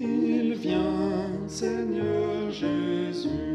Il 0.00 0.54
vient, 0.54 1.48
Seigneur 1.48 2.50
Jésus. 2.50 3.51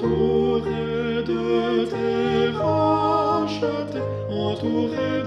entouré 0.00 1.22
de 1.26 1.84
tes 1.86 2.56
rachetés, 2.56 4.02
entouré 4.30 5.19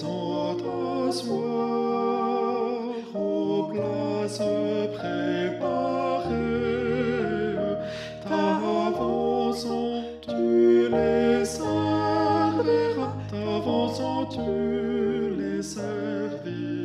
Sans 0.00 0.56
ta 0.56 1.12
soir 1.12 1.34
au 3.14 3.64
place 3.70 4.40
prépare 4.96 6.24
Ta 8.26 8.44
avançant, 8.86 10.02
tu 10.22 10.88
les 10.90 11.44
serviras, 11.44 13.14
t'avançons, 13.30 14.24
tu 14.30 15.36
les 15.38 15.62
servir. 15.62 16.79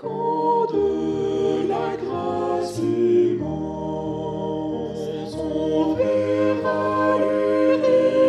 Quand 0.00 0.66
de 0.72 1.68
la 1.68 1.94
grâce 1.94 2.78
immense 2.78 3.44
on 5.36 5.92
verra 5.92 7.18
les 7.18 7.74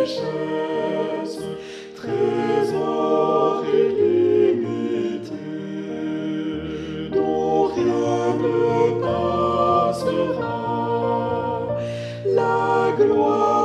richesses, 0.02 1.40
trésors 1.96 3.64
et 3.72 3.86
illimités, 4.52 5.30
dont 7.10 7.68
rien 7.68 8.36
ne 8.36 9.00
passera, 9.00 10.48
la 12.26 12.92
gloire. 12.98 13.61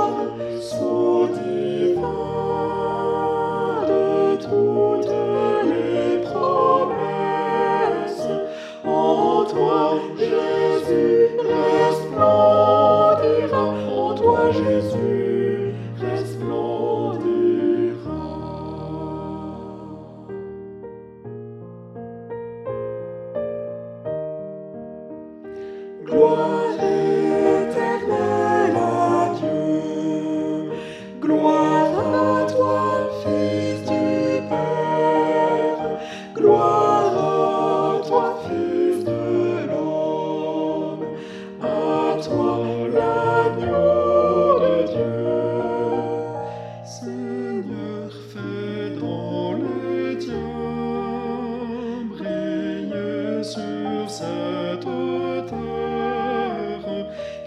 Gloire 26.08 26.87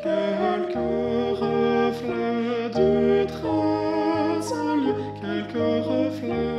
Quelques 0.03 0.75
reflets 1.41 2.69
du 2.75 3.27
train, 3.27 4.41
quelques 5.21 5.85
reflets. 5.87 6.50